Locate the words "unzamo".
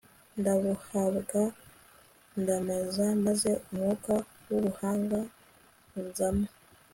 5.99-6.47